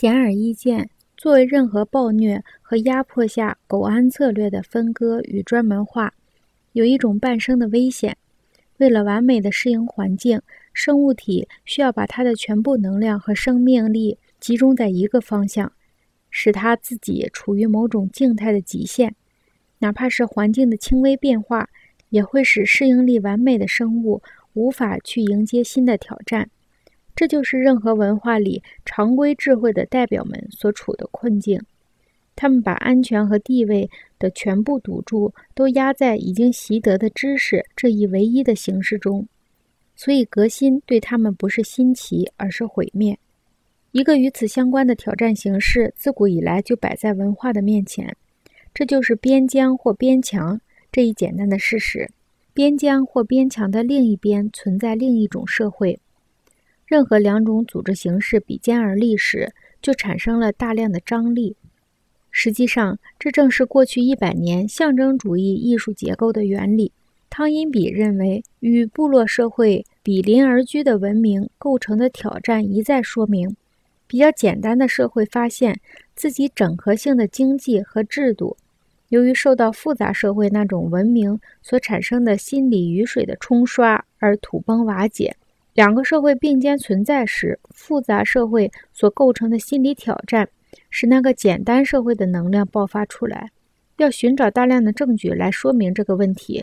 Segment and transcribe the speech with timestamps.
[0.00, 6.14] 显而易见，作为任何暴虐和压迫下苟安策略的分割与专门化，
[6.72, 8.16] 有一种半生的危险。
[8.78, 10.40] 为了完美的适应环境，
[10.72, 15.70] 生物体需要把它的全部能量和生命力集中在一个方向，
[16.30, 19.14] 使它自己处于某种静态的极限。
[19.80, 21.68] 哪怕是环境的轻微变化，
[22.08, 24.22] 也会使适应力完美的生物
[24.54, 26.48] 无法去迎接新的挑战。
[27.20, 31.60] 这就是任何文化里常规智慧的代表们所处的困境。
[32.34, 39.28] 他们把安全和地位的全部赌注都压在已经习得的知识这一唯一的形式中，
[39.94, 43.18] 所以革新对他们不是新奇，而是毁灭。
[43.92, 48.16] 一个与此相关的挑战形式自古以来就摆在文化的面前，
[48.72, 50.58] 这就是边疆或边墙
[50.90, 52.08] 这一简单的事实。
[52.54, 56.00] 边疆或边墙的另一边存在另一种社会。
[56.90, 61.54] 任何两种组织形式比肩而立时，就产生了大量的张力。
[62.32, 66.90] 实际上，这正是过去一百年象征主义艺术结构的原理。
[67.30, 73.54] 汤因比认为，与部落社会比邻而居的文明构成的挑战一再说明，
[74.08, 75.78] 比较简单的社会发现
[76.16, 78.56] 自己整合性的经济和制度，
[79.10, 85.36] 由于受到复杂社会那种文明所产生的心理雨水的冲刷而土崩瓦解。
[85.80, 90.46] 两个社会并肩存在时，复杂社会所构成的心理挑战，
[90.90, 93.50] 使那个简单社会的能量爆发出来。
[93.96, 96.62] 要寻找大量的证据来说明这个问题，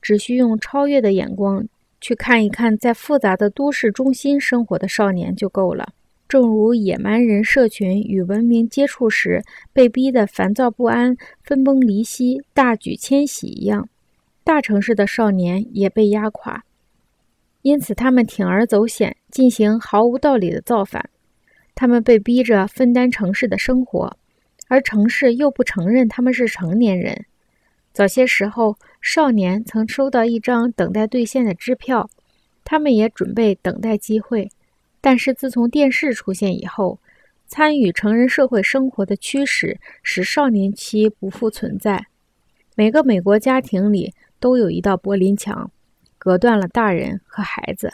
[0.00, 1.66] 只需用超越的眼光
[2.00, 5.88] 去看一看在复杂的都市中心生活的少年就够了。
[6.28, 13.88] 正如野蛮人社群与文明接触时被逼得烦躁不安、分崩离析、大举迁徙一样，
[14.44, 16.62] 大城市的少年也被压垮。
[17.62, 21.08] 因此，他们铤而走险，进行毫无道理的造反。
[21.74, 24.16] 他们被逼着分担城市的生活，
[24.68, 27.24] 而城市又不承认他们是成年人。
[27.92, 32.10] 早些时候，少年曾收到一张等待兑现的支票，
[32.64, 34.50] 他们也准备等待机会。
[35.00, 36.98] 但是，自从电视出现以后，
[37.46, 42.06] 参与成人社会生活的驱使使少年期不复存在。
[42.74, 45.70] 每个美国家庭里都有一道柏林墙。
[46.22, 47.92] 隔断了大人和孩子。